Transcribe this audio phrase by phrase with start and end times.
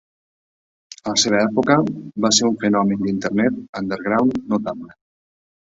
[1.11, 1.77] A la seva època
[2.25, 5.01] va ser un fenomen d'Internet "underground" notable.